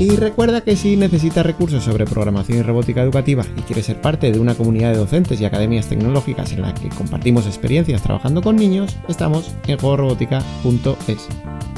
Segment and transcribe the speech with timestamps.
[0.00, 4.32] Y recuerda que si necesitas recursos sobre programación y robótica educativa y quieres ser parte
[4.32, 8.56] de una comunidad de docentes y academias tecnológicas en la que compartimos experiencias trabajando con
[8.56, 11.28] niños, estamos en juegorobótica.es.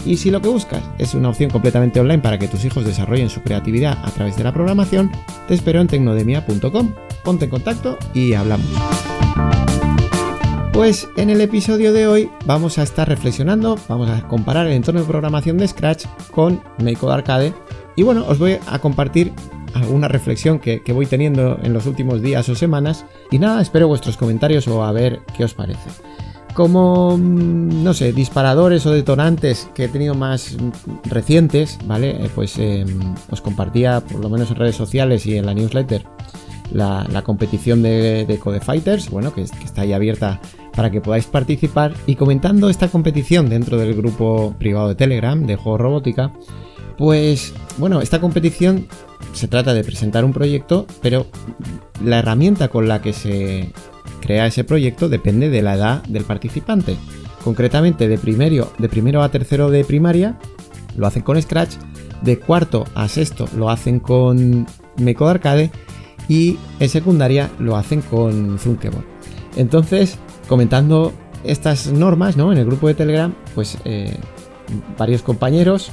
[0.07, 3.29] Y si lo que buscas es una opción completamente online para que tus hijos desarrollen
[3.29, 5.11] su creatividad a través de la programación,
[5.49, 6.95] te espero en tecnodemia.com.
[7.25, 8.67] Ponte en contacto y hablamos.
[10.73, 15.01] Pues en el episodio de hoy vamos a estar reflexionando, vamos a comparar el entorno
[15.01, 17.55] de programación de Scratch con MakeCode Arcade
[17.97, 19.33] y bueno, os voy a compartir
[19.75, 23.05] alguna reflexión que, voy teniendo en los últimos días o semanas.
[23.31, 25.91] Y nada, espero vuestros comentarios o a ver qué os parece.
[26.55, 30.57] Como, mm, no sé, disparadores o detonantes que he tenido más
[31.05, 32.11] recientes, ¿vale?
[32.11, 36.05] Eh, pues em, os compartía, por lo menos en redes sociales y en la newsletter,
[36.71, 40.41] la, competición de, Code Fighters, bueno, que, que está ahí abierta
[40.75, 41.95] para que podáis participar.
[42.07, 46.33] Y comentando esta competición dentro del grupo privado de Telegram de Juego Robótica,
[46.97, 48.87] pues bueno, esta competición
[49.33, 51.27] se trata de presentar un proyecto, pero
[52.05, 53.73] la herramienta con la que se
[54.21, 56.97] crea ese proyecto depende de la edad del participante.
[57.45, 60.39] Concretamente, de primero, de primero a tercero de primaria
[60.97, 61.75] lo hacen con Scratch,
[62.23, 64.67] de cuarto a sexto lo hacen con
[64.99, 65.73] Mecode Arcade
[66.29, 69.05] y en secundaria lo hacen con Zunkeboard.
[69.57, 71.13] Entonces, comentando
[71.45, 72.53] estas normas ¿no?
[72.53, 74.17] en el grupo de Telegram, pues eh,
[74.97, 75.91] varios compañeros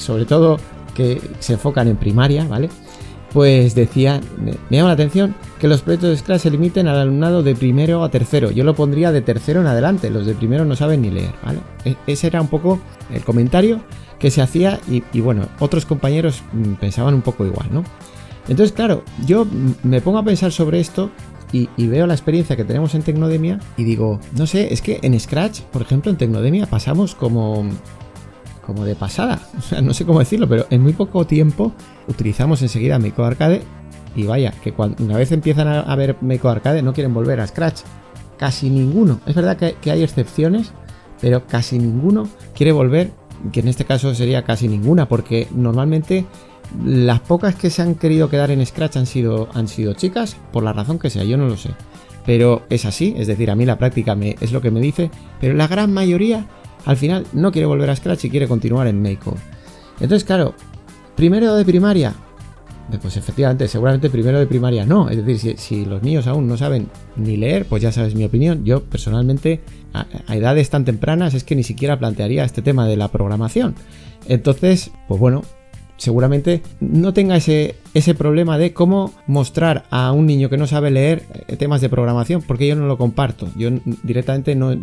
[0.00, 0.58] sobre todo
[0.94, 2.68] que se enfocan en primaria, ¿vale?
[3.32, 7.42] Pues decía, me, llama la atención que los proyectos de Scratch se limiten al alumnado
[7.42, 8.50] de primero a tercero.
[8.50, 11.60] Yo lo pondría de tercero en adelante, los de primero no saben ni leer, ¿vale?
[11.84, 12.80] E, ese era un poco
[13.12, 13.80] el comentario
[14.18, 17.84] que se hacía y, bueno, otros compañeros mm, pensaban un poco igual, ¿no?
[18.48, 19.46] Entonces, claro, yo
[19.84, 21.10] me pongo a pensar sobre esto
[21.52, 24.98] y, y, veo la experiencia que tenemos en Tecnodemia y digo, no sé, es que
[25.02, 27.64] en Scratch, por ejemplo, en Tecnodemia pasamos como
[28.64, 29.40] como de pasada.
[29.58, 31.72] O sea, no sé cómo decirlo, pero en muy poco tiempo
[32.08, 33.62] utilizamos enseguida Meiko Arcade.
[34.16, 37.82] Y vaya, que una vez empiezan a, ver Meiko Arcade no quieren volver a Scratch.
[38.38, 39.20] Casi ninguno.
[39.26, 40.72] Es verdad que, hay excepciones,
[41.20, 43.12] pero casi ninguno quiere volver,
[43.52, 46.26] que en este caso sería casi ninguna, porque normalmente
[46.84, 50.64] las pocas que se han querido quedar en Scratch han sido, han sido chicas, por
[50.64, 51.70] la razón que sea, yo no lo sé.
[52.26, 55.10] Pero es así, es decir, a mí la práctica es lo que me dice,
[55.40, 56.46] pero la gran mayoría
[56.84, 59.30] al final no quiere volver a Scratch y quiere continuar en Make.
[60.00, 60.54] Entonces, claro,
[61.16, 62.14] primero de primaria,
[62.98, 65.08] pues efectivamente, seguramente primero de primaria no.
[65.08, 68.64] Es decir, si, los niños aún no saben ni leer, pues ya sabes mi opinión.
[68.64, 69.60] Yo personalmente,
[69.92, 73.74] a, edades tan tempranas, es que ni siquiera plantearía este tema de la programación.
[74.26, 75.42] Entonces, pues bueno,
[76.00, 80.90] seguramente no tenga ese, ese problema de cómo mostrar a un niño que no sabe
[80.90, 83.48] leer eh, temas de programación, porque yo no lo comparto.
[83.54, 83.68] Yo
[84.02, 84.74] directamente no,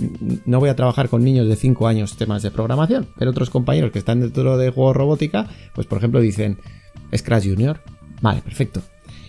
[0.46, 3.92] no voy a trabajar con niños de 5 años temas de programación, pero otros compañeros
[3.92, 6.60] que están dentro de juego robótica, pues por ejemplo dicen
[7.16, 7.82] Scratch Junior.
[8.22, 8.84] Vale, perfecto.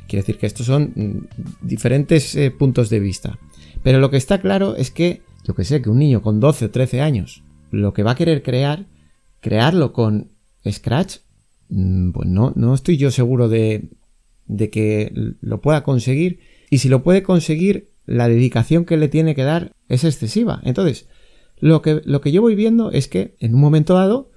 [0.07, 1.27] Quiere decir que estos son
[1.63, 3.39] diferentes eh, puntos de vista.
[3.83, 6.67] Pero lo que está claro es que, yo que sé, que un niño con 12
[6.67, 8.85] o 13 años, lo que va a querer crear,
[9.41, 10.33] crearlo con
[10.71, 11.19] Scratch,
[11.69, 13.91] pues no, estoy yo seguro de,
[14.47, 16.41] de que lo pueda conseguir.
[16.71, 20.61] Y si lo puede conseguir, la dedicación que le tiene que dar es excesiva.
[20.65, 21.09] Entonces,
[21.61, 24.31] lo que, lo que yo voy viendo es que en un momento dado,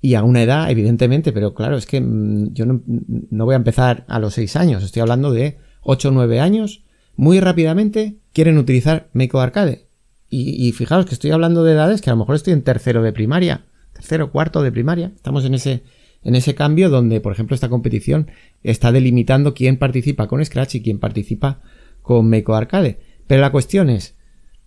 [0.00, 3.56] y a una edad, evidentemente, pero claro, es que mm, yo no, no voy a
[3.56, 6.84] empezar a los 6 años, estoy hablando de 8 o 9 años,
[7.16, 9.88] muy rápidamente quieren utilizar Make Arcade.
[10.28, 13.02] Y, y, fijaos que estoy hablando de edades que a lo mejor estoy en tercero
[13.02, 15.84] de primaria, tercero, cuarto de primaria, estamos en ese,
[16.26, 18.26] en ese cambio donde, por ejemplo, esta competición
[18.64, 21.62] está delimitando quién participa con Scratch y quién participa
[22.02, 22.98] con Meiko Arcade.
[23.28, 24.16] Pero la cuestión es,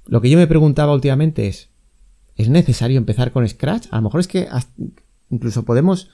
[0.05, 1.69] lo que yo me preguntaba últimamente es,
[2.37, 3.87] ¿es necesario empezar con Scratch?
[3.91, 4.47] A lo mejor es que
[5.29, 6.09] incluso podemos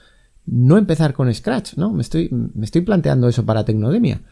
[0.46, 1.92] no empezar con Scratch, ¿no?
[1.92, 4.22] Me estoy, me estoy planteando eso para Tecnodemia.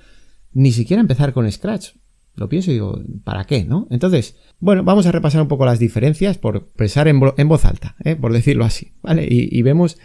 [0.52, 1.90] Ni siquiera empezar con Scratch.
[2.34, 3.86] Lo pienso y digo, ¿para qué, no?
[3.90, 8.16] Entonces, bueno, vamos a repasar un poco las diferencias por expresar en, voz alta, ¿eh?
[8.16, 9.28] por decirlo así, ¿vale?
[9.30, 9.96] y vemos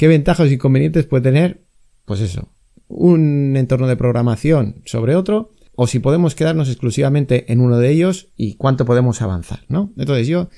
[0.00, 1.66] ¿Qué ventajas e inconvenientes puede tener?
[2.06, 2.54] Pues eso,
[2.88, 8.28] un entorno de programación sobre otro, o si podemos quedarnos exclusivamente en uno de ellos
[8.34, 9.92] y cuánto podemos avanzar, ¿no?
[9.98, 10.48] Entonces yo,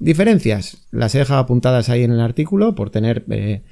[0.00, 3.62] diferencias, las he dejado apuntadas ahí en el artículo por tener eh,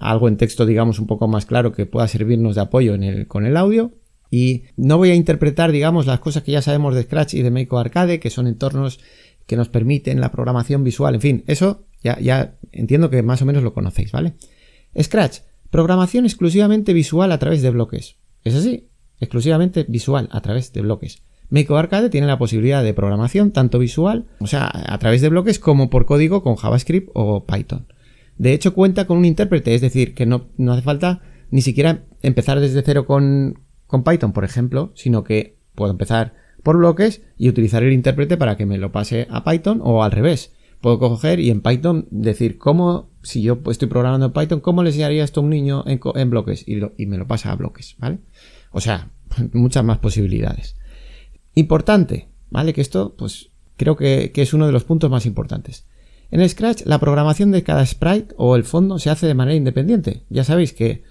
[0.00, 2.94] algo en texto, digamos, un poco más claro que pueda servirnos de apoyo
[3.26, 3.94] con el audio.
[4.30, 7.50] Y no voy a interpretar, digamos, las cosas que ya sabemos de Scratch y de
[7.50, 9.00] Make Arcade, que son entornos
[9.46, 13.62] que nos permiten la programación visual, en fin, eso ya entiendo que más o menos
[13.62, 14.34] lo conocéis, ¿vale?
[15.00, 15.40] Scratch,
[15.70, 18.16] programación exclusivamente visual a través de bloques.
[18.44, 18.88] Es así,
[19.20, 21.22] exclusivamente visual a través de bloques.
[21.50, 25.58] Make Arcade tiene la posibilidad de programación tanto visual, o sea, a través de bloques,
[25.58, 27.86] como por código con JavaScript o Python.
[28.36, 32.60] De hecho, cuenta con un intérprete, es decir, que no, hace falta ni siquiera empezar
[32.60, 33.54] desde cero con
[34.04, 38.66] Python, por ejemplo, sino que puedo empezar por bloques y utilizar el intérprete para que
[38.66, 40.52] me lo pase a Python o al revés.
[40.80, 44.90] Puedo coger y en Python decir cómo, si yo estoy programando en Python, cómo le
[44.90, 48.18] enseñaría esto a un niño en, bloques y, me lo pasa a bloques, ¿vale?
[48.70, 49.10] O sea,
[49.52, 50.76] muchas más posibilidades.
[51.54, 52.72] Importante, ¿vale?
[52.72, 55.86] Que esto, pues, creo que, es uno de los puntos más importantes.
[56.30, 60.24] En Scratch, la programación de cada sprite o el fondo se hace de manera independiente.
[60.28, 61.02] Ya sabéis que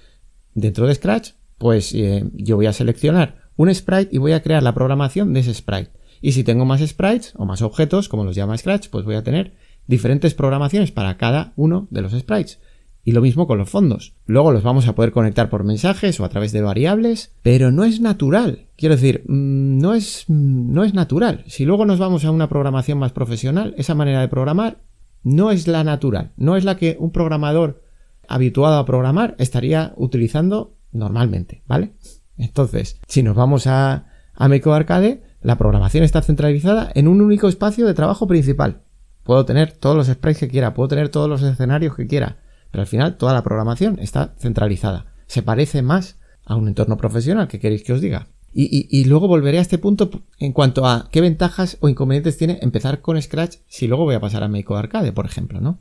[0.53, 4.63] dentro de Scratch, pues eh, yo voy a seleccionar un sprite y voy a crear
[4.63, 5.91] la programación de ese sprite.
[6.21, 9.23] Y si tengo más sprites o más objetos, como los llama Scratch, pues voy a
[9.23, 9.53] tener
[9.87, 12.59] diferentes programaciones para cada uno de los sprites.
[13.03, 14.15] Y lo mismo con los fondos.
[14.25, 17.85] Luego los vamos a poder conectar por mensajes o a través de variables, pero no
[17.85, 18.67] es natural.
[18.75, 21.45] Quiero decir, mm, no es, mm, no es natural.
[21.47, 24.81] Si luego nos vamos a una programación más profesional, esa manera de programar
[25.23, 26.33] no es la natural.
[26.35, 27.81] No es la que un programador
[28.27, 31.93] habituado a programar estaría utilizando normalmente, ¿vale?
[32.37, 37.47] Entonces, si nos vamos a, a Meco Arcade, la programación está centralizada en un único
[37.47, 38.81] espacio de trabajo principal.
[39.23, 42.37] Puedo tener todos los sprites que quiera, puedo tener todos los escenarios que quiera,
[42.71, 45.13] pero al final toda la programación está centralizada.
[45.27, 48.29] Se parece más a un entorno profesional, ¿qué queréis que os diga?
[48.59, 53.01] Y, luego volveré a este punto en cuanto a qué ventajas o inconvenientes tiene empezar
[53.01, 55.77] con Scratch si luego voy a pasar a Make Arcade, por ejemplo, ¿no?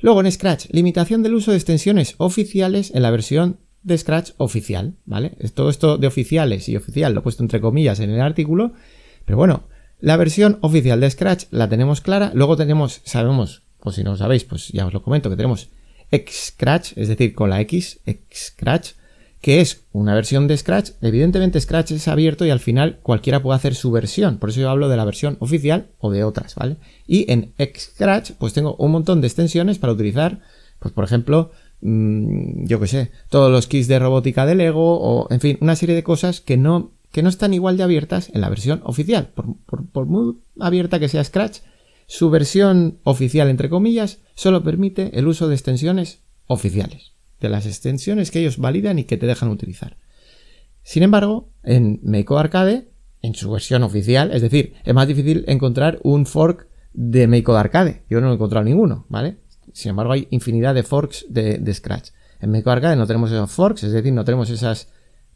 [0.00, 4.94] Luego en Scratch, limitación del uso de extensiones oficiales en la versión de Scratch oficial,
[5.04, 5.30] ¿vale?
[5.54, 8.72] Todo esto de oficiales y oficial lo he puesto entre comillas en el artículo,
[9.24, 9.64] pero bueno,
[10.00, 14.16] la versión oficial de Scratch la tenemos clara, luego tenemos, sabemos, pues si no lo
[14.16, 15.68] sabéis, pues ya os lo comento, que tenemos
[16.30, 18.00] Scratch, es decir, con la X,
[18.34, 18.92] Scratch,
[19.40, 20.92] que es una versión de Scratch.
[21.02, 24.38] Evidentemente Scratch es abierto y al final cualquiera puede hacer su versión.
[24.38, 26.76] Por eso yo hablo de la versión oficial o de otras, ¿vale?
[27.06, 30.40] Y en Scratch pues tengo un montón de extensiones para utilizar,
[30.78, 31.50] pues por ejemplo,
[31.82, 35.76] mm, yo qué sé, todos los kits de robótica de Lego o en fin, una
[35.76, 39.32] serie de cosas que no, que no están igual de abiertas en la versión oficial.
[39.34, 41.58] por muy abierta que sea Scratch,
[42.06, 48.30] su versión oficial, entre comillas, solo permite el uso de extensiones oficiales, de las extensiones
[48.30, 49.96] que ellos validan y que te dejan utilizar.
[50.82, 52.88] Sin embargo, en Meiko Arcade,
[53.22, 58.02] en su versión oficial, es decir, es más difícil encontrar un fork de Meiko Arcade.
[58.10, 59.38] Yo no he encontrado ninguno, ¿vale?
[59.72, 62.10] Sin embargo, hay infinidad de forks de, de Scratch.
[62.40, 64.88] En Meiko Arcade no tenemos esos forks, es decir, no tenemos esas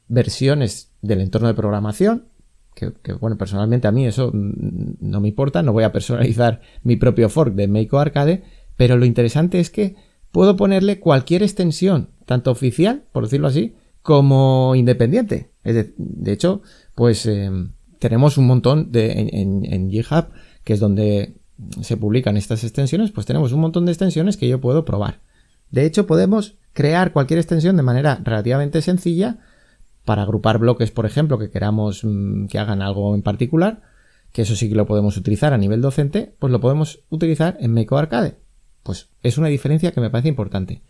[0.09, 2.27] versiones del entorno de programación,
[2.75, 7.31] que, bueno, personalmente a mí eso no me importa, no voy a personalizar mi propio
[7.31, 8.43] fork de Meiko Arcade,
[8.77, 9.97] pero lo interesante es que
[10.31, 15.53] puedo ponerle cualquier extensión, tanto oficial, por decirlo así, como independiente.
[15.65, 16.61] de, hecho,
[16.94, 17.50] pues eh,
[17.99, 20.27] tenemos un montón de, en, GitHub,
[20.62, 21.35] que es donde
[21.81, 25.20] se publican estas extensiones, pues tenemos un montón de extensiones que yo puedo probar.
[25.70, 29.38] De hecho, podemos crear cualquier extensión de manera relativamente sencilla
[30.05, 33.83] para agrupar bloques, por ejemplo, que queramos mm, que hagan algo en particular,
[34.33, 37.73] que eso sí que lo podemos utilizar a nivel docente, pues lo podemos utilizar en
[37.73, 38.38] Meiko Arcade.
[38.83, 40.83] Pues es una diferencia que me parece importante.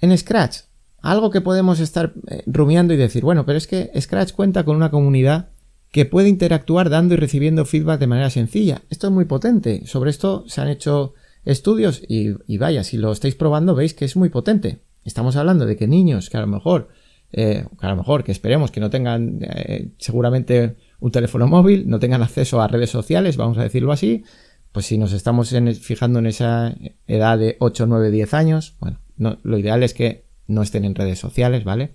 [0.00, 0.62] En Scratch,
[1.02, 4.76] algo que podemos estar eh, rumiando y decir, bueno, pero es que Scratch cuenta con
[4.76, 5.50] una comunidad
[5.92, 8.82] que puede interactuar dando y recibiendo feedback de manera sencilla.
[8.90, 9.86] Esto es muy potente.
[9.86, 14.16] Sobre esto se han hecho estudios y, vaya, si lo estáis probando veis que es
[14.16, 14.82] muy potente.
[15.04, 16.88] Estamos hablando de que niños que a lo mejor
[17.32, 21.98] eh, a lo mejor que esperemos que no tengan eh, seguramente un teléfono móvil, no
[22.00, 24.24] tengan acceso a redes sociales, vamos a decirlo así,
[24.72, 26.74] pues si nos estamos fijando en esa
[27.06, 31.18] edad de 8, 9, 10 años, bueno, lo ideal es que no estén en redes
[31.18, 31.94] sociales, ¿vale?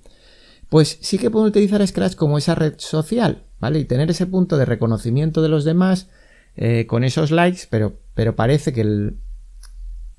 [0.70, 3.80] Pues sí que pueden utilizar Scratch como esa red social, ¿vale?
[3.80, 6.10] Y tener ese punto de reconocimiento de los demás
[6.56, 9.18] eh, con esos likes, pero, pero parece que el,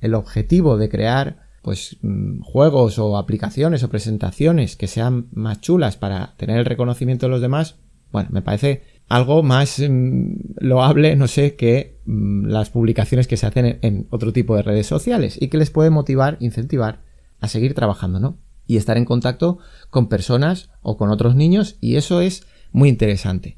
[0.00, 5.96] el objetivo de crear pues mm, juegos o aplicaciones o presentaciones que sean más chulas
[5.96, 7.76] para tener el reconocimiento de los demás,
[8.12, 13.46] bueno, me parece algo más mm, loable, no sé, que mm, las publicaciones que se
[13.46, 17.02] hacen en, otro tipo de redes sociales y que les puede motivar, incentivar
[17.40, 18.38] a seguir trabajando, ¿no?
[18.66, 19.58] Y estar en contacto
[19.90, 23.56] con personas o con otros niños y eso es muy interesante.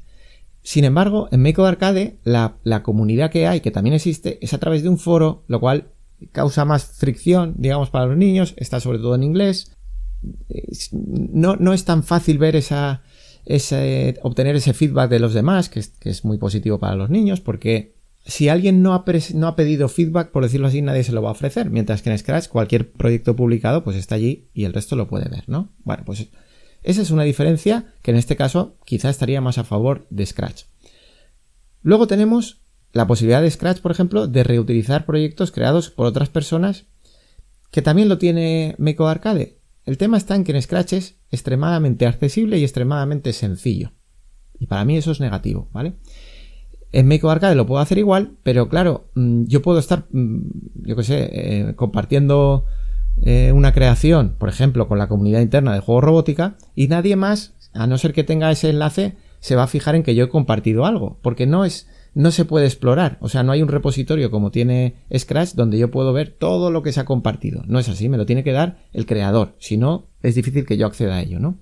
[0.63, 4.59] Sin embargo, en Make Arcade, la, la comunidad que hay, que también existe, es a
[4.59, 5.89] través de un foro, lo cual
[6.31, 9.75] causa más fricción, digamos, para los niños, está sobre todo en inglés.
[10.93, 13.03] No, no es tan fácil ver esa,
[13.43, 13.73] es
[14.21, 17.95] obtener ese feedback de los demás, que es, muy positivo para los niños, porque
[18.25, 21.27] si alguien no ha, no ha, pedido feedback, por decirlo así, nadie se lo va
[21.27, 24.95] a ofrecer, mientras que en Scratch cualquier proyecto publicado pues está allí y el resto
[24.95, 25.67] lo puede ver, ¿no?
[25.83, 26.29] Bueno, pues
[26.83, 30.63] esa es una diferencia que en este caso quizá estaría más a favor de Scratch.
[31.81, 36.87] Luego tenemos la posibilidad de Scratch, por ejemplo, de reutilizar proyectos creados por otras personas,
[37.71, 39.59] que también lo tiene Meco Arcade.
[39.85, 43.91] El tema está en que en Scratch es extremadamente accesible y extremadamente sencillo.
[44.59, 45.95] Y para mí eso es negativo, ¿vale?
[46.91, 50.41] En Meco Arcade lo puedo hacer igual, pero claro, mm, yo puedo estar, mm,
[50.87, 52.65] yo qué sé, eh, compartiendo
[53.23, 57.55] eh, una creación, por ejemplo, con la comunidad interna de juego robótica, y nadie más,
[57.73, 60.29] a no ser que tenga ese enlace, se va a fijar en que yo he
[60.29, 64.31] compartido algo, porque no es, no se puede explorar, o sea, no hay un repositorio
[64.31, 67.63] como tiene Scratch donde yo puedo ver todo lo que se ha compartido.
[67.67, 70.77] No es así, me lo tiene que dar el creador, si no, es difícil que
[70.77, 71.59] yo acceda a ello, ¿no?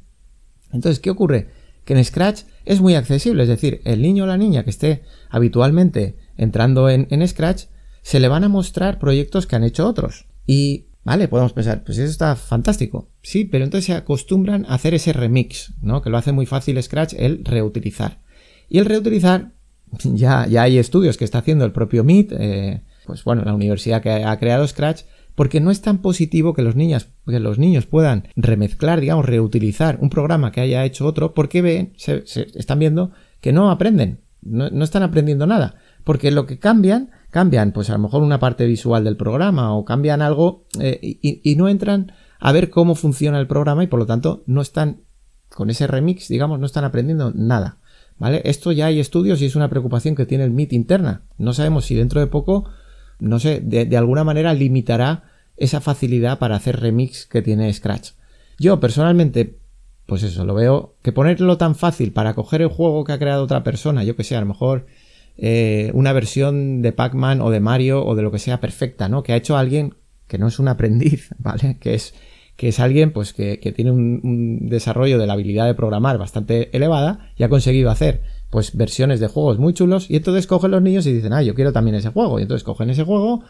[0.71, 1.49] Entonces, ¿qué ocurre?
[1.85, 5.03] Que en Scratch es muy accesible, es decir, el niño o la niña que esté
[5.29, 7.65] habitualmente entrando en, en Scratch,
[8.01, 10.27] se le van a mostrar proyectos que han hecho otros.
[10.45, 13.07] Y Vale, podemos pensar, pues eso está fantástico.
[13.21, 16.01] Sí, pero entonces se acostumbran a hacer ese remix, ¿no?
[16.01, 18.19] Que lo hace muy fácil Scratch el reutilizar.
[18.67, 19.53] Y el reutilizar,
[20.03, 24.01] ya, ya hay estudios que está haciendo el propio MIT, eh, pues bueno, la universidad
[24.01, 27.85] que ha creado Scratch, porque no es tan positivo que los niños, que los niños
[27.85, 33.11] puedan remezclar, digamos, reutilizar un programa que haya hecho otro, porque ven, se, están viendo
[33.39, 35.75] que no aprenden, no, no están aprendiendo nada,
[36.07, 39.83] porque lo que cambian cambian pues a lo mejor una parte visual del programa o
[39.83, 44.05] cambian algo eh, y, no entran a ver cómo funciona el programa y por lo
[44.05, 45.01] tanto no están
[45.49, 47.79] con ese remix, digamos, no están aprendiendo nada.
[48.19, 48.41] ¿Vale?
[48.45, 51.23] Esto ya hay estudios y es una preocupación que tiene el MIT interna.
[51.37, 52.69] No sabemos si dentro de poco,
[53.19, 55.25] no sé, de, de alguna manera limitará
[55.57, 58.11] esa facilidad para hacer remix que tiene Scratch.
[58.59, 59.57] Yo personalmente,
[60.05, 63.43] pues eso, lo veo que ponerlo tan fácil para coger el juego que ha creado
[63.43, 64.85] otra persona, yo que sé, a lo mejor
[65.37, 69.23] eh, una versión de Pac-Man o de Mario o de lo que sea perfecta, ¿no?
[69.23, 69.95] Que ha hecho alguien
[70.27, 71.77] que no es un aprendiz, ¿vale?
[71.79, 72.13] Que es,
[72.55, 77.31] que es alguien pues que, tiene un, desarrollo de la habilidad de programar bastante elevada
[77.37, 81.05] y ha conseguido hacer pues versiones de juegos muy chulos y entonces cogen los niños
[81.05, 83.43] y dicen, ah, yo quiero también ese juego y entonces cogen ese juego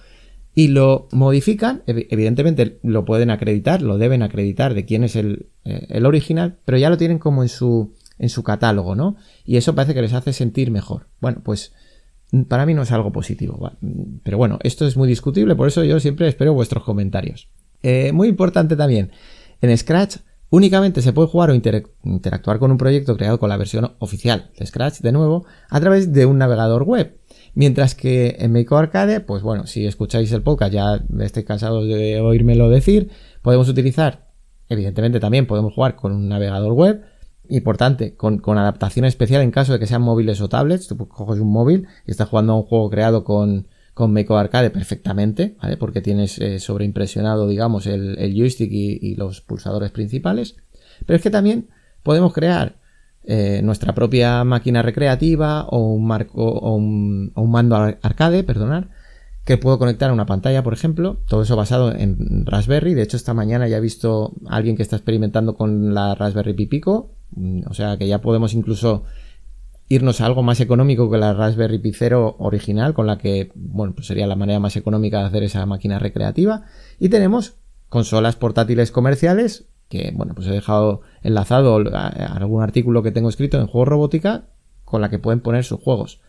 [0.54, 5.86] y lo modifican, evidentemente lo pueden acreditar, lo deben acreditar de quién es el, eh,
[5.90, 9.16] el original, pero ya lo tienen como en su, en su catálogo, ¿no?
[9.46, 11.08] Y eso parece que les hace sentir mejor.
[11.20, 11.74] Bueno, pues
[12.32, 13.72] mm, para mí no es algo positivo.
[13.82, 17.50] Mm, pero bueno, esto es muy discutible, por eso yo siempre espero vuestros comentarios.
[17.84, 19.12] Eh, muy importante también,
[19.62, 20.18] en Scratch
[20.50, 24.66] únicamente se puede jugar o interactuar con un proyecto creado con la versión oficial de
[24.66, 27.20] Scratch, de nuevo, a través de un navegador web.
[27.54, 32.22] Mientras que en Make Arcade, pues bueno, si escucháis el podcast ya estéis cansados de
[32.22, 33.10] oírmelo decir,
[33.42, 34.28] podemos utilizar,
[34.70, 37.04] evidentemente también podemos jugar con un navegador web,
[37.50, 40.88] importante, con, con, adaptación especial en caso de que sean móviles o tablets.
[40.88, 44.70] Tú coges un móvil y estás jugando a un juego creado con, con Meco Arcade
[44.70, 45.76] perfectamente, ¿vale?
[45.76, 50.56] Porque tienes eh, sobreimpresionado, digamos, el, el joystick y, los pulsadores principales.
[51.08, 51.70] Pero es que también
[52.04, 52.78] podemos crear
[53.24, 58.90] eh, nuestra propia máquina recreativa o un marco o un, o un mando arcade, perdonar,
[59.46, 61.18] que puedo conectar a una pantalla, por ejemplo.
[61.28, 62.94] Todo eso basado en Raspberry.
[62.94, 66.54] De hecho, esta mañana ya he visto a alguien que está experimentando con la Raspberry
[66.54, 67.17] Pi Pico
[67.66, 69.04] o sea que ya podemos incluso
[69.90, 73.94] irnos a algo más económico que la Raspberry Pi Zero original, con la que, bueno,
[73.94, 76.64] pues sería la manera más económica de hacer esa máquina recreativa.
[77.00, 77.56] Y tenemos
[77.90, 83.60] consolas portátiles comerciales, que, bueno, pues he dejado enlazado a algún artículo que tengo escrito
[83.60, 84.50] en Juego Robótica,
[84.84, 86.20] con la que pueden poner sus juegos.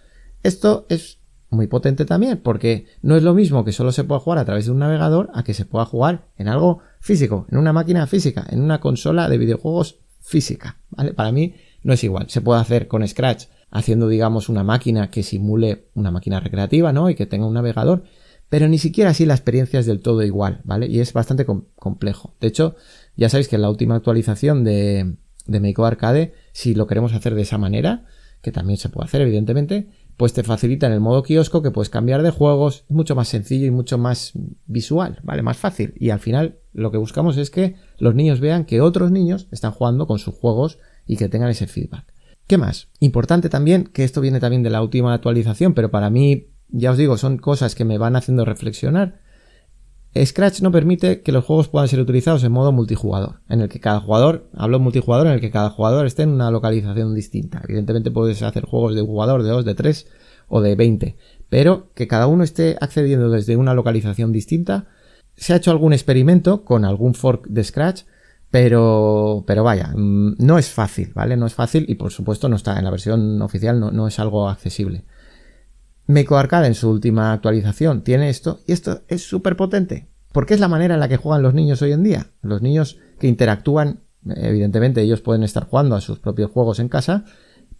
[0.45, 1.19] Esto es
[1.51, 4.67] muy potente también, porque no es lo mismo que solo se pueda jugar a través
[4.67, 8.47] de un navegador a que se pueda jugar en algo físico, en una máquina física,
[8.51, 11.13] en una consola de videojuegos física, ¿vale?
[11.15, 12.29] Para mí no es igual.
[12.29, 17.11] Se puede hacer con Scratch haciendo, digamos, una máquina que simule una máquina recreativa, ¿no?
[17.11, 18.05] Y que tenga un navegador,
[18.49, 20.87] pero ni siquiera así la experiencia es del todo igual, ¿vale?
[20.87, 22.35] Y es bastante complejo.
[22.41, 22.77] De hecho,
[23.17, 27.35] ya sabéis que en la última actualización de, de Make Arcade, si lo queremos hacer
[27.35, 28.07] de esa manera,
[28.41, 31.91] que también se puede hacer, evidentemente, pues te facilita en el modo kiosco que puedes
[31.91, 34.33] cambiar de juegos, mucho más sencillo y mucho más
[34.67, 35.43] visual, ¿vale?
[35.43, 35.95] Más fácil.
[35.97, 39.71] Y al final lo que buscamos es que los niños vean que otros niños están
[39.71, 42.05] jugando con sus juegos y que tengan ese feedback.
[42.49, 42.89] ¿Qué más?
[42.99, 46.99] Importante también, que esto viene también de la última actualización, pero para mí, ya os
[46.99, 49.21] digo, son cosas que me van haciendo reflexionar.
[50.17, 53.81] Scratch no permite que los juegos puedan ser utilizados en modo multijugador, en el que
[53.81, 57.61] cada jugador, hablo multijugador, en el que cada jugador esté en una localización distinta.
[57.65, 60.09] Evidentemente puedes hacer juegos de un jugador, de dos, de tres
[60.49, 61.17] o de 20,
[61.49, 64.87] pero que cada uno esté accediendo desde una localización distinta.
[65.37, 68.03] Se ha hecho algún experimento con algún fork de Scratch
[68.51, 71.37] Pero, pero vaya, mm, no es fácil, ¿vale?
[71.37, 74.19] No es fácil y por supuesto no está en la versión oficial, no, no es
[74.19, 75.05] algo accesible.
[76.09, 80.61] Meco Arcade en su última actualización tiene esto y esto es súper potente porque es
[80.61, 82.29] la manera en la que juegan los niños hoy en día.
[82.43, 87.25] Los niños que interactúan, evidentemente ellos pueden estar jugando a sus propios juegos en casa,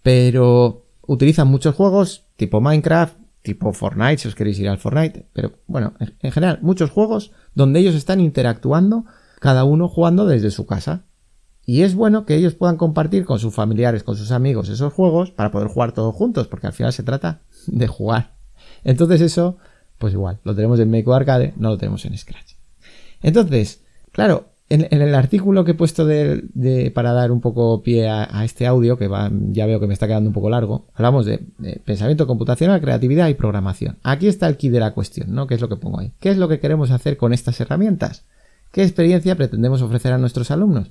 [0.03, 5.53] pero utilizan muchos juegos tipo Minecraft, tipo Fortnite, si os queréis ir al Fortnite, pero
[5.67, 9.05] bueno, en general, muchos juegos donde ellos están interactuando,
[9.41, 11.05] cada uno jugando desde su casa.
[11.65, 15.31] Y es bueno que ellos puedan compartir con sus familiares, con sus amigos esos juegos
[15.31, 18.35] para poder jugar todos juntos, porque al final se trata de jugar.
[18.85, 19.59] Entonces eso,
[19.99, 22.55] pues igual, lo tenemos en Make Arcade, no lo tenemos en Scratch.
[23.23, 23.83] Entonces,
[24.13, 28.67] claro, en, el artículo que he puesto de, para dar un poco pie a, este
[28.67, 31.39] audio, que va, ya veo que me está quedando un poco largo, hablamos de,
[31.85, 33.99] pensamiento computacional, creatividad y programación.
[34.03, 35.47] Aquí está el key de la cuestión, ¿no?
[35.47, 36.13] ¿Qué es lo que pongo ahí?
[36.21, 38.25] ¿Qué es lo que queremos hacer con estas herramientas?
[38.71, 40.91] ¿Qué experiencia pretendemos ofrecer a nuestros alumnos?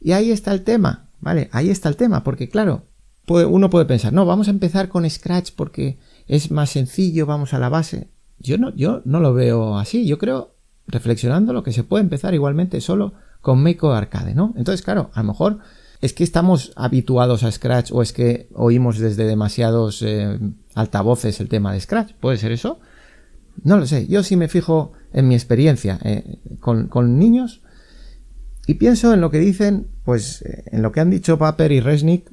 [0.00, 1.48] Y ahí está el tema, ¿vale?
[1.52, 2.82] Ahí está el tema, porque claro,
[3.26, 7.58] uno puede pensar, no, vamos a empezar con Scratch porque es más sencillo, vamos a
[7.58, 8.08] la base.
[8.38, 10.06] Yo no, yo no lo veo así.
[10.06, 10.54] Yo creo
[10.86, 14.54] reflexionando lo que se puede empezar igualmente solo con Meiko Arcade, ¿no?
[14.56, 15.58] Entonces, claro, a lo mejor
[16.00, 20.38] es que estamos habituados a Scratch o es que oímos desde demasiados eh,
[20.74, 22.14] altavoces el tema de Scratch.
[22.14, 22.80] ¿Puede ser eso?
[23.62, 24.08] No lo sé.
[24.08, 27.62] Yo sí me fijo en mi experiencia eh, con, niños
[28.66, 31.80] y pienso en lo que dicen, pues eh, en lo que han dicho Paper y
[31.80, 32.32] Resnick,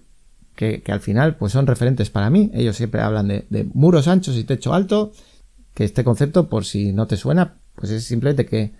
[0.59, 2.51] que, al final pues son referentes para mí.
[2.53, 5.13] Ellos siempre hablan de, de muros anchos y techo alto,
[5.73, 8.73] que este concepto, por si no te suena, pues es simplemente que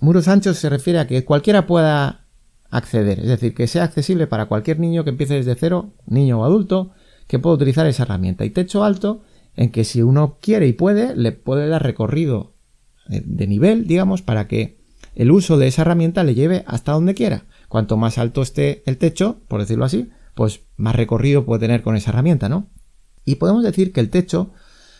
[0.00, 2.26] muros anchos se refiere a que cualquiera pueda
[2.70, 6.44] acceder, es decir, que sea accesible para cualquier niño que empiece desde cero, niño o
[6.44, 6.90] adulto,
[7.28, 8.44] que pueda utilizar esa herramienta.
[8.44, 9.22] Y techo alto,
[9.54, 12.54] en que si uno quiere y puede, le puede dar recorrido
[13.10, 14.80] eh, de nivel, digamos, para que
[15.14, 17.44] el uso de esa herramienta le lleve hasta donde quiera.
[17.68, 21.96] Cuanto más alto esté el techo, por decirlo así, pues más recorrido puede tener con
[21.96, 22.68] esa herramienta, ¿no?
[23.24, 24.50] Y podemos decir que el techo,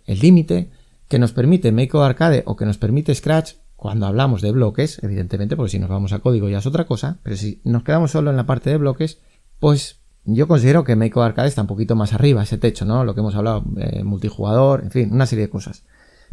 [0.07, 0.71] el límite,
[1.09, 5.57] que nos permite Make Arcade o que nos permite Scratch cuando hablamos de bloques, evidentemente,
[5.57, 8.31] porque si nos vamos a código ya es otra cosa, pero si nos quedamos solo
[8.31, 9.19] en la parte de bloques,
[9.59, 13.05] pues yo considero que Make Arcade está un poquito más arriba, ese techo, ¿no?
[13.05, 15.85] Lo que hemos hablado, eh, multijugador, en fin, una serie de cosas.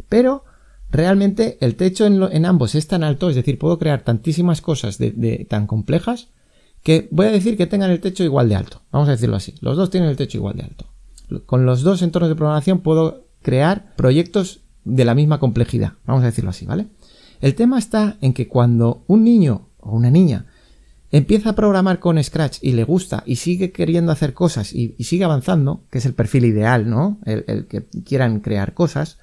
[0.08, 0.44] Pero
[0.90, 5.46] realmente el techo en, ambos es tan alto, es decir, puedo crear tantísimas cosas de,
[5.48, 6.28] tan complejas
[6.82, 8.82] que voy a decir que tengan el techo igual de alto.
[8.90, 9.54] Vamos a decirlo así.
[9.60, 10.86] Los dos tienen el techo igual de alto.
[11.46, 16.26] Con los dos entornos de programación puedo crear proyectos de la misma complejidad, vamos a
[16.26, 16.86] decirlo así, ¿vale?
[17.40, 20.46] El tema está en que cuando un niño o una niña
[21.10, 25.24] empieza a programar con Scratch y le gusta y sigue queriendo hacer cosas y, sigue
[25.24, 27.18] avanzando, que es el perfil ideal, ¿no?
[27.24, 29.18] El, que quieran crear cosas,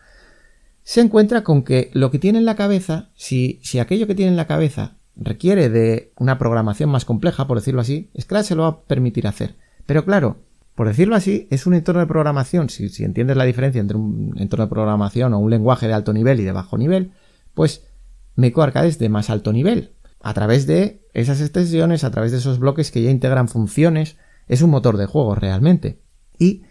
[0.84, 4.32] se encuentra con que lo que tiene en la cabeza, si, si aquello que tiene
[4.32, 8.64] en la cabeza requiere de una programación más compleja, por decirlo así, Scratch se lo
[8.64, 9.56] va a permitir hacer.
[9.86, 10.38] Pero claro,
[10.76, 14.66] por decirlo así, es un entorno de programación, si, entiendes la diferencia entre un entorno
[14.66, 17.14] de programación o un lenguaje de alto nivel y de bajo nivel,
[17.54, 17.88] pues
[18.36, 19.94] Meco Arcade es de más alto nivel.
[20.22, 24.62] A través de esas extensiones, a través de esos bloques que ya integran funciones, es
[24.62, 26.00] un motor de juego realmente.
[26.38, 26.64] Y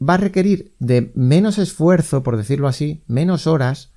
[0.00, 3.91] va a requerir de menos esfuerzo, por decirlo así, menos horas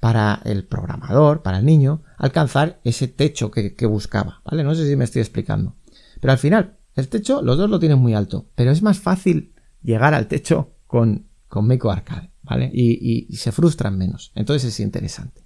[0.00, 4.42] para el programador, para el niño, alcanzar ese techo que, buscaba.
[4.44, 4.64] ¿Vale?
[4.64, 5.74] No sé si me estoy explicando.
[6.20, 9.54] Pero al final, el techo, los dos lo tienen muy alto, pero es más fácil
[9.82, 12.70] llegar al techo con, con Meco Arcade, ¿vale?
[12.72, 14.32] Y, se frustran menos.
[14.34, 15.44] Entonces es interesante.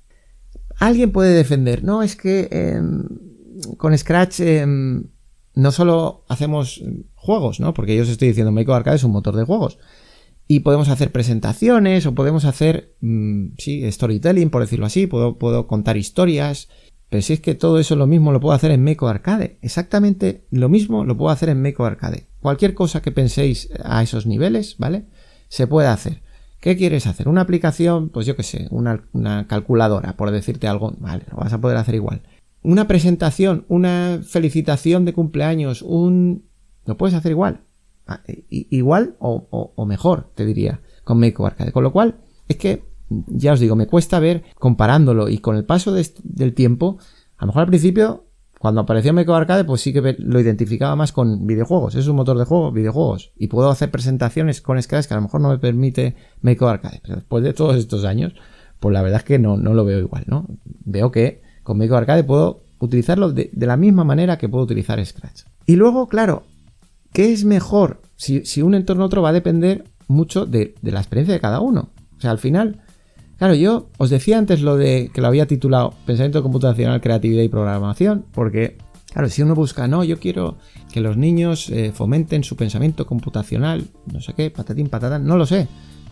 [0.78, 3.04] Alguien puede defender, no, es que em,
[3.76, 5.04] con Scratch em,
[5.54, 6.82] no solo hacemos
[7.14, 7.74] juegos, ¿no?
[7.74, 9.78] Porque yo os estoy diciendo, Meco Arcade es un motor de juegos.
[10.50, 15.06] Y podemos hacer presentaciones o podemos hacer, mm, sí, storytelling, por decirlo así.
[15.06, 16.68] Puedo, puedo contar historias
[17.10, 19.58] pero si es que todo eso lo mismo lo puedo hacer en Meco Arcade.
[19.62, 22.28] Exactamente lo mismo lo puedo hacer en Meco Arcade.
[22.40, 25.06] Cualquier cosa que penséis a esos niveles, ¿vale?
[25.48, 26.22] Se puede hacer.
[26.60, 27.28] ¿Qué quieres hacer?
[27.28, 28.10] ¿Una aplicación?
[28.10, 30.94] Pues yo qué sé, una, calculadora, por decirte algo.
[31.00, 32.22] Vale, lo vas a poder hacer igual.
[32.62, 36.44] Una presentación, una felicitación de cumpleaños, un...
[36.86, 37.62] Lo puedes hacer igual.
[38.06, 41.72] Ah, igual o, mejor, te diría, con Meco Arcade.
[41.72, 45.64] Con lo cual, es que ya os digo, me cuesta ver comparándolo y con el
[45.64, 46.98] paso del tiempo,
[47.36, 48.26] a lo mejor al principio,
[48.58, 51.94] cuando apareció Meco Arcade, pues sí que lo identificaba más con videojuegos.
[51.94, 53.32] Es un motor de juego, videojuegos.
[53.36, 57.00] Y puedo hacer presentaciones con Scratch que a lo mejor no me permite Meco Arcade.
[57.02, 58.34] Pero después de todos estos años,
[58.78, 60.46] pues la verdad es que no, no lo veo igual, ¿no?
[60.64, 65.42] Veo que con Meco Arcade puedo utilizarlo de, la misma manera que puedo utilizar Scratch.
[65.66, 66.42] Y luego, claro,
[67.12, 68.00] ¿qué es mejor?
[68.16, 71.40] Si, si un entorno u otro va a depender mucho de, de la experiencia de
[71.40, 71.90] cada uno.
[72.16, 72.82] O sea, al final,
[73.38, 77.48] Claro, yo os decía antes lo de que lo había titulado Pensamiento computacional, creatividad y
[77.48, 78.76] programación, porque
[79.12, 80.56] Claro, si uno busca, no, yo quiero
[80.92, 85.46] que los niños eh, fomenten su pensamiento computacional, no sé qué, patatín, patatán, no lo
[85.46, 85.66] sé.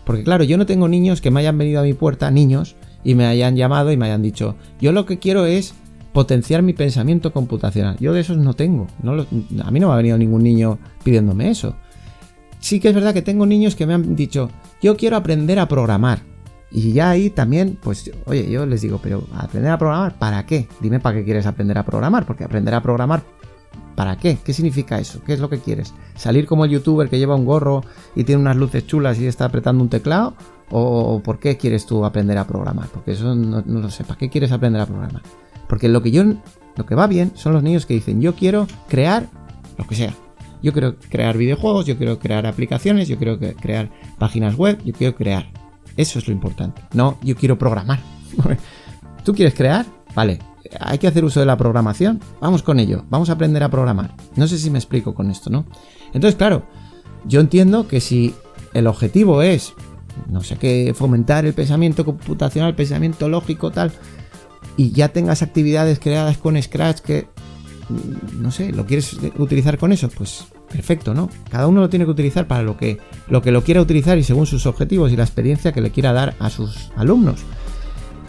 [0.04, 3.14] Porque claro, yo no tengo niños que me hayan venido a mi puerta, niños, y
[3.14, 5.74] me hayan llamado y me hayan dicho, yo lo que quiero es
[6.18, 7.96] potenciar mi pensamiento computacional.
[8.00, 8.88] Yo de esos no tengo.
[9.04, 11.76] No a mí no me ha venido ningún niño pidiéndome eso.
[12.58, 14.50] Sí que es verdad que tengo niños que me han dicho,
[14.82, 16.18] yo quiero aprender a programar.
[16.72, 20.66] Y ya ahí también, pues, oye, yo les digo, pero aprender a programar, ¿para qué?
[20.80, 23.22] Dime para qué quieres aprender a programar, porque aprender a programar,
[23.94, 24.38] ¿para qué?
[24.42, 25.22] ¿Qué significa eso?
[25.24, 25.94] ¿Qué es lo que quieres?
[26.16, 27.84] ¿Salir como el youtuber que lleva un gorro
[28.16, 30.34] y tiene unas luces chulas y está apretando un teclado?
[30.70, 32.88] ¿O por qué quieres tú aprender a programar?
[32.88, 35.22] Porque eso no, no lo sé, ¿para qué quieres aprender a programar?
[35.68, 36.24] Porque lo que yo,
[36.76, 39.28] lo que va bien son los niños que dicen, yo quiero crear
[39.76, 40.14] lo que sea.
[40.62, 45.14] Yo quiero crear videojuegos, yo quiero crear aplicaciones, yo quiero crear páginas web, yo quiero
[45.14, 45.46] crear.
[45.96, 46.82] Eso es lo importante.
[46.94, 48.00] No, yo quiero programar.
[49.24, 49.86] ¿Tú quieres crear?
[50.14, 50.38] Vale.
[50.80, 52.20] Hay que hacer uso de la programación.
[52.40, 53.04] Vamos con ello.
[53.08, 54.14] Vamos a aprender a programar.
[54.36, 55.66] No sé si me explico con esto, ¿no?
[56.12, 56.64] Entonces, claro,
[57.24, 58.34] yo entiendo que si
[58.74, 59.74] el objetivo es,
[60.28, 63.92] no sé qué, fomentar el pensamiento computacional, el pensamiento lógico, tal,
[64.76, 67.28] y ya tengas actividades creadas con Scratch que,
[68.38, 71.30] no sé, lo quieres utilizar con eso, pues perfecto, ¿no?
[71.50, 74.24] Cada uno lo tiene que utilizar para lo que lo, que lo quiera utilizar y
[74.24, 77.40] según sus objetivos y la experiencia que le quiera dar a sus alumnos.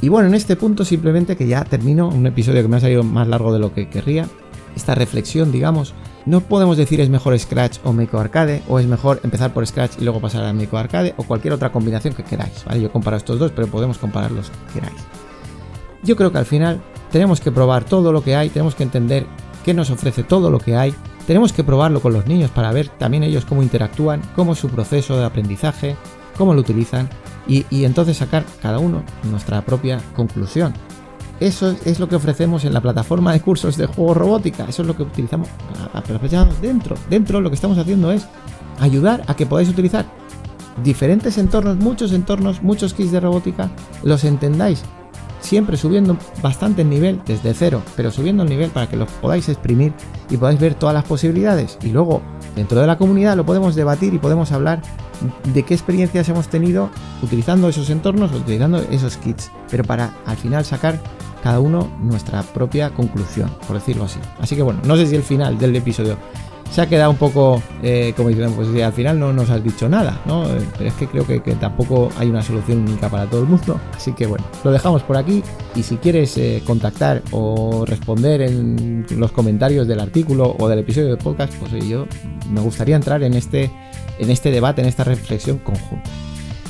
[0.02, 3.04] Y bueno, en este punto simplemente que ya termino un episodio que me ha salido
[3.04, 4.28] más largo de lo que querría,
[4.76, 5.94] esta reflexión, digamos,
[6.26, 10.00] no podemos decir es mejor Scratch o Make Arcade, o es mejor empezar por Scratch
[10.00, 12.82] y luego pasar a Make Arcade, o cualquier otra combinación que queráis, ¿vale?
[12.82, 15.00] Yo comparo estos dos, pero podemos comparar los que queráis.
[16.04, 16.82] Yo creo que al final
[17.12, 19.26] tenemos que probar todo lo que hay, tenemos que entender
[19.64, 20.94] qué nos ofrece todo lo que hay
[21.30, 24.68] tenemos que probarlo con los niños para ver también ellos cómo interactúan, cómo es su
[24.68, 25.96] proceso de aprendizaje,
[26.36, 27.08] cómo lo utilizan
[27.48, 30.74] y, entonces sacar cada uno nuestra propia conclusión.
[31.40, 34.66] Eso es lo que ofrecemos en la plataforma de cursos de juego robótica.
[34.68, 35.50] Eso es lo que utilizamos
[36.64, 36.96] dentro.
[37.12, 38.26] Dentro lo que estamos haciendo es
[38.80, 40.08] ayudar a que podáis utilizar
[40.84, 43.70] diferentes entornos, muchos entornos, muchos kits de robótica,
[44.02, 44.84] los entendáis
[45.40, 49.50] siempre subiendo bastante el nivel desde cero, pero subiendo el nivel para que lo podáis
[49.50, 49.94] exprimir
[50.30, 51.78] y podáis ver todas las posibilidades.
[51.82, 52.22] Y luego,
[52.56, 54.82] dentro de la comunidad, lo podemos debatir y podemos hablar
[55.54, 56.90] de qué experiencias hemos tenido
[57.22, 61.00] utilizando esos entornos, utilizando esos kits, pero para al final sacar
[61.44, 64.20] cada uno nuestra propia conclusión, por decirlo así.
[64.40, 66.18] Así que bueno, no sé si el final del episodio
[66.72, 69.90] se ha quedado un poco, eh, como dicen, pues al final no nos has dicho
[69.90, 70.46] nada, ¿no?
[70.46, 73.80] Eh, pero es que creo que, tampoco hay una solución única para todo el mundo.
[73.96, 75.44] Así que bueno, lo dejamos por aquí.
[75.76, 81.10] Y si quieres eh, contactar o responder en los comentarios del artículo o del episodio
[81.10, 82.06] de podcast, pues yo
[82.50, 83.72] me gustaría entrar en este,
[84.20, 86.10] en este debate, en esta reflexión conjunta.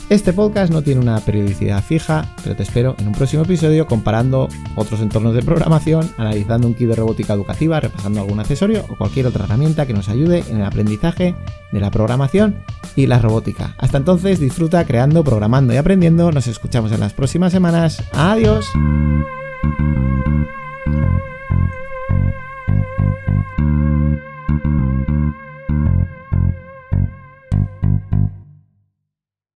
[0.09, 4.49] Este podcast no tiene una periodicidad fija, pero te espero en un próximo episodio comparando
[4.75, 9.27] otros entornos de programación, analizando un kit de robótica educativa, repasando algún accesorio o cualquier
[9.27, 11.35] otra herramienta que nos ayude en el aprendizaje
[11.71, 12.55] de la programación
[12.95, 13.75] y la robótica.
[13.77, 16.31] Hasta entonces, disfruta creando, programando y aprendiendo.
[16.31, 18.01] Nos escuchamos en las próximas semanas.
[18.11, 18.65] Adiós.